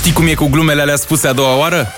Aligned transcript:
Știi 0.00 0.12
cum 0.12 0.26
e 0.26 0.34
cu 0.34 0.46
glumele 0.46 0.80
alea 0.80 0.96
spuse 0.96 1.28
a 1.28 1.32
doua 1.32 1.56
oară? 1.56 1.92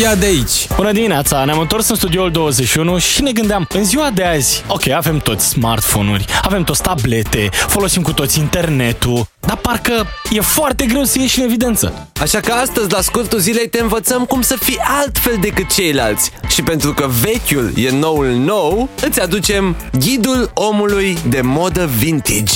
Ia 0.00 0.14
de 0.14 0.26
aici! 0.26 0.66
Bună 0.76 0.92
dimineața, 0.92 1.44
ne-am 1.44 1.58
întors 1.58 1.88
în 1.88 1.96
studioul 1.96 2.30
21 2.30 2.98
și 2.98 3.22
ne 3.22 3.32
gândeam, 3.32 3.66
în 3.68 3.84
ziua 3.84 4.10
de 4.14 4.24
azi, 4.24 4.64
ok, 4.66 4.88
avem 4.88 5.18
toți 5.18 5.46
smartphone-uri, 5.46 6.24
avem 6.42 6.64
toți 6.64 6.82
tablete, 6.82 7.48
folosim 7.52 8.02
cu 8.02 8.12
toți 8.12 8.38
internetul, 8.38 9.26
dar 9.40 9.56
parcă 9.56 10.06
e 10.30 10.40
foarte 10.40 10.86
greu 10.86 11.04
să 11.04 11.18
ieși 11.18 11.38
în 11.38 11.44
evidență. 11.44 12.08
Așa 12.20 12.40
că 12.40 12.52
astăzi, 12.52 12.92
la 12.92 13.00
scurtul 13.00 13.38
zilei, 13.38 13.68
te 13.68 13.80
învățăm 13.80 14.24
cum 14.24 14.42
să 14.42 14.56
fii 14.60 14.78
altfel 14.82 15.36
decât 15.40 15.74
ceilalți. 15.74 16.30
Și 16.48 16.62
pentru 16.62 16.92
că 16.94 17.08
vechiul 17.20 17.72
e 17.76 17.90
noul 17.90 18.26
nou, 18.26 18.88
îți 19.02 19.20
aducem 19.20 19.76
ghidul 19.98 20.50
omului 20.54 21.18
de 21.28 21.40
modă 21.40 21.90
vintage. 21.98 22.54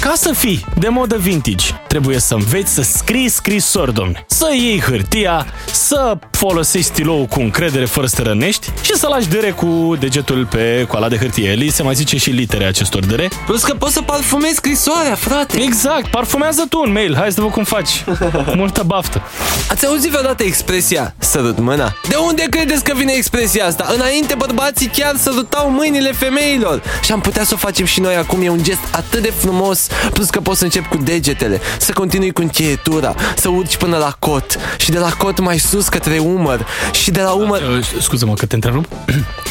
Ca 0.00 0.12
să 0.16 0.32
fii 0.32 0.64
de 0.78 0.88
modă 0.88 1.16
vintage, 1.16 1.72
trebuie 1.88 2.18
să 2.18 2.34
înveți 2.34 2.74
să 2.74 2.82
scrii 2.82 3.28
scrisori, 3.28 3.94
domne. 3.94 4.24
Să 4.28 4.48
iei 4.52 4.80
hârtia, 4.80 5.46
să 5.86 6.18
folosești 6.30 6.86
stilou 6.86 7.26
cu 7.26 7.40
încredere 7.40 7.84
fără 7.84 8.06
să 8.06 8.14
te 8.16 8.22
rănești 8.22 8.70
și 8.82 8.94
să 8.94 9.06
lași 9.08 9.28
dere 9.28 9.50
cu 9.50 9.96
degetul 9.98 10.46
pe 10.50 10.86
coala 10.88 11.08
de 11.08 11.16
hârtie. 11.16 11.52
Li 11.52 11.68
se 11.68 11.82
mai 11.82 11.94
zice 11.94 12.16
și 12.16 12.30
litere 12.30 12.64
acestor 12.64 13.04
dere. 13.04 13.28
Plus 13.46 13.62
că 13.62 13.74
poți 13.74 13.92
să 13.92 14.02
parfumezi 14.02 14.54
scrisoarea, 14.54 15.14
frate. 15.14 15.60
Exact, 15.60 16.06
parfumează 16.06 16.64
tu 16.68 16.80
un 16.84 16.92
mail, 16.92 17.16
hai 17.16 17.32
să 17.32 17.40
văd 17.40 17.50
cum 17.50 17.64
faci. 17.64 18.04
Multă 18.56 18.82
baftă. 18.86 19.22
Ați 19.70 19.86
auzit 19.86 20.10
vreodată 20.10 20.42
expresia 20.42 21.14
sărut 21.18 21.58
mâna? 21.58 21.94
De 22.08 22.16
unde 22.26 22.44
credeți 22.50 22.84
că 22.84 22.92
vine 22.96 23.12
expresia 23.12 23.66
asta? 23.66 23.86
Înainte 23.94 24.34
bărbații 24.34 24.86
chiar 24.86 25.16
sărutau 25.16 25.70
mâinile 25.70 26.12
femeilor 26.12 26.82
și 27.02 27.12
am 27.12 27.20
putea 27.20 27.44
să 27.44 27.54
o 27.54 27.56
facem 27.56 27.84
și 27.84 28.00
noi 28.00 28.14
acum. 28.14 28.42
E 28.42 28.48
un 28.48 28.62
gest 28.62 28.80
atât 28.90 29.22
de 29.22 29.32
frumos, 29.36 29.86
plus 30.12 30.30
că 30.30 30.40
poți 30.40 30.58
să 30.58 30.64
începi 30.64 30.88
cu 30.88 30.96
degetele, 30.96 31.60
să 31.78 31.92
continui 31.92 32.32
cu 32.32 32.40
încheietura, 32.40 33.14
să 33.36 33.48
urci 33.48 33.76
până 33.76 33.96
la 33.96 34.16
cot 34.18 34.58
și 34.76 34.90
de 34.90 34.98
la 34.98 35.10
cot 35.10 35.38
mai 35.40 35.58
sus 35.58 35.75
către 35.84 36.18
umăr 36.18 36.66
și 36.92 37.10
de 37.10 37.20
la 37.20 37.30
umăr... 37.30 37.60
Uh, 37.60 37.84
Scuze-mă 38.00 38.34
că 38.34 38.46
te 38.46 38.54
întrerup. 38.54 38.86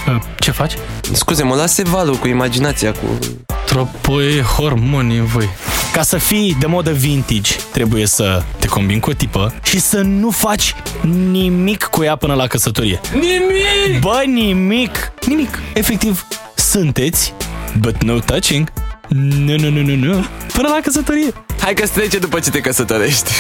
Uh, 0.07 0.21
Ce 0.39 0.51
faci? 0.51 0.73
Scuze, 1.11 1.43
mă 1.43 1.55
lase 1.55 1.83
valul 1.83 2.15
cu 2.15 2.27
imaginația, 2.27 2.91
cu... 2.91 3.19
Tropoi 3.65 4.41
hormoni 4.41 5.17
în 5.17 5.25
voi. 5.25 5.49
Ca 5.93 6.01
să 6.01 6.17
fii 6.17 6.55
de 6.59 6.65
modă 6.65 6.91
vintage, 6.91 7.55
trebuie 7.71 8.05
să 8.05 8.43
te 8.59 8.67
combini 8.67 8.99
cu 8.99 9.09
o 9.09 9.13
tipă 9.13 9.53
și 9.63 9.79
să 9.79 10.01
nu 10.01 10.29
faci 10.29 10.75
nimic 11.31 11.83
cu 11.83 12.03
ea 12.03 12.15
până 12.15 12.33
la 12.33 12.47
căsătorie. 12.47 12.99
Nimic! 13.13 14.01
Bă, 14.01 14.23
nimic! 14.25 15.11
Nimic. 15.27 15.59
Efectiv, 15.73 16.25
sunteți, 16.55 17.33
but 17.79 18.03
no 18.03 18.19
touching. 18.19 18.71
Nu, 19.09 19.57
nu, 19.57 19.69
nu, 19.69 19.81
nu, 19.81 19.95
nu. 19.95 20.25
Până 20.53 20.67
la 20.67 20.79
căsătorie. 20.83 21.33
Hai 21.59 21.73
că 21.73 21.87
trece 21.87 22.17
după 22.17 22.39
ce 22.39 22.49
te 22.49 22.59
căsătorești. 22.59 23.31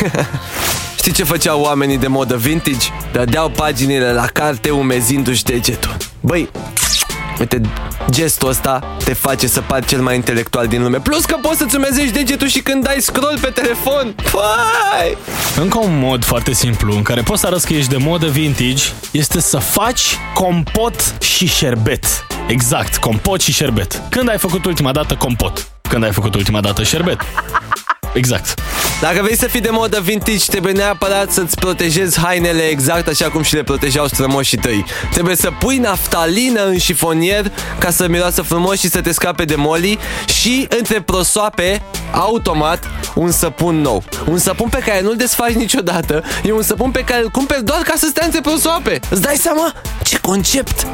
Știi 0.97 1.11
ce 1.11 1.23
făceau 1.23 1.61
oamenii 1.61 1.97
de 1.97 2.07
modă 2.07 2.35
vintage? 2.35 2.87
Dădeau 3.11 3.49
paginile 3.49 4.11
la 4.13 4.25
carte 4.25 4.69
umezindu-și 4.69 5.43
degetul. 5.43 5.97
Băi, 6.19 6.49
uite, 7.39 7.61
gestul 8.09 8.49
ăsta 8.49 8.95
te 9.03 9.13
face 9.13 9.47
să 9.47 9.61
pari 9.61 9.85
cel 9.85 10.01
mai 10.01 10.15
intelectual 10.15 10.67
din 10.67 10.81
lume. 10.81 10.99
Plus 10.99 11.25
că 11.25 11.37
poți 11.41 11.57
să-ți 11.57 11.75
umezești 11.75 12.11
degetul 12.13 12.47
și 12.47 12.59
când 12.59 12.83
dai 12.83 12.97
scroll 12.99 13.37
pe 13.41 13.49
telefon. 13.49 14.15
Păi! 14.31 15.17
Încă 15.61 15.77
un 15.77 15.99
mod 15.99 16.23
foarte 16.23 16.53
simplu 16.53 16.95
în 16.95 17.01
care 17.01 17.21
poți 17.21 17.41
să 17.41 17.47
arăți 17.47 17.67
că 17.67 17.73
ești 17.73 17.89
de 17.89 17.97
modă 17.97 18.27
vintage 18.27 18.83
este 19.11 19.39
să 19.41 19.57
faci 19.57 20.17
compot 20.33 21.15
și 21.21 21.47
șerbet. 21.47 22.24
Exact, 22.47 22.97
compot 22.97 23.41
și 23.41 23.51
șerbet. 23.51 24.01
Când 24.09 24.29
ai 24.29 24.37
făcut 24.37 24.65
ultima 24.65 24.91
dată 24.91 25.15
compot? 25.15 25.67
Când 25.89 26.03
ai 26.03 26.11
făcut 26.11 26.35
ultima 26.35 26.61
dată 26.61 26.83
șerbet? 26.83 27.21
Exact. 28.13 28.59
Dacă 29.01 29.21
vrei 29.21 29.37
să 29.37 29.47
fii 29.47 29.61
de 29.61 29.69
modă 29.71 29.99
vintage, 30.01 30.45
trebuie 30.45 30.73
neapărat 30.73 31.31
să-ți 31.31 31.55
protejezi 31.55 32.19
hainele 32.19 32.61
exact 32.61 33.07
așa 33.07 33.29
cum 33.29 33.41
și 33.41 33.53
le 33.53 33.63
protejau 33.63 34.07
strămoșii 34.07 34.57
tăi. 34.57 34.85
Trebuie 35.11 35.35
să 35.35 35.51
pui 35.59 35.77
naftalină 35.77 36.65
în 36.65 36.77
șifonier 36.77 37.51
ca 37.79 37.89
să 37.91 38.07
miroasă 38.07 38.41
frumos 38.41 38.79
și 38.79 38.89
să 38.89 39.01
te 39.01 39.11
scape 39.11 39.45
de 39.45 39.55
moli 39.55 39.99
și 40.41 40.67
între 40.77 41.01
prosoape, 41.01 41.81
automat, 42.11 42.87
un 43.15 43.31
săpun 43.31 43.81
nou. 43.81 44.03
Un 44.25 44.37
săpun 44.37 44.69
pe 44.69 44.79
care 44.85 45.01
nu-l 45.01 45.15
desfaci 45.15 45.53
niciodată, 45.53 46.23
e 46.43 46.51
un 46.51 46.61
săpun 46.61 46.91
pe 46.91 47.03
care 47.03 47.21
îl 47.21 47.29
cumperi 47.29 47.63
doar 47.63 47.81
ca 47.81 47.93
să 47.97 48.07
stea 48.09 48.25
între 48.25 48.41
prosoape. 48.41 48.99
Îți 49.09 49.21
dai 49.21 49.35
seama? 49.35 49.73
Ce 50.03 50.17
concept! 50.19 50.87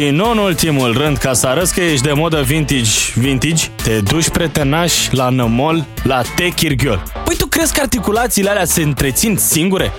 Și 0.00 0.08
nu 0.08 0.30
în 0.30 0.38
ultimul 0.38 0.92
rând, 0.92 1.16
ca 1.16 1.32
să 1.32 1.46
arăți 1.46 1.74
că 1.74 1.80
ești 1.80 2.04
de 2.04 2.12
modă 2.12 2.42
vintage, 2.42 2.90
vintage, 3.14 3.66
te 3.82 4.00
duci 4.00 4.28
pretenaș 4.28 5.10
la 5.10 5.28
nămol, 5.28 5.86
la 6.02 6.22
techirghiol. 6.36 7.02
Păi 7.24 7.36
tu 7.36 7.46
crezi 7.46 7.72
că 7.72 7.80
articulațiile 7.80 8.50
alea 8.50 8.64
se 8.64 8.82
întrețin 8.82 9.36
singure? 9.36 9.92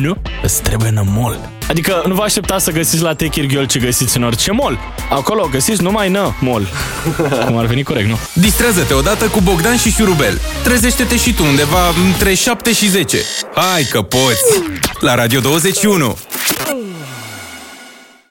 Nu, 0.00 0.16
îți 0.42 0.62
trebuie 0.62 0.90
nămol. 0.90 1.50
Adică 1.68 2.02
nu 2.06 2.14
vă 2.14 2.22
așteptați 2.22 2.64
să 2.64 2.70
găsiți 2.70 3.02
la 3.02 3.14
techirghiol 3.14 3.66
ce 3.66 3.78
găsiți 3.78 4.16
în 4.16 4.22
orice 4.22 4.52
mol. 4.52 4.78
Acolo 5.10 5.48
găsiți 5.50 5.82
numai 5.82 6.08
nă 6.08 6.32
mol. 6.40 6.68
Cum 7.46 7.56
ar 7.56 7.66
veni 7.66 7.82
corect, 7.82 8.08
nu? 8.08 8.18
Distrează-te 8.34 8.94
odată 8.94 9.24
cu 9.24 9.40
Bogdan 9.40 9.76
și 9.76 9.90
Șurubel. 9.92 10.40
Trezește-te 10.62 11.16
și 11.16 11.34
tu 11.34 11.44
undeva 11.44 11.88
între 12.06 12.34
7 12.34 12.72
și 12.72 12.88
10. 12.88 13.18
Hai 13.54 13.82
că 13.90 14.02
poți! 14.02 14.62
La 15.00 15.14
Radio 15.14 15.40
21! 15.40 16.16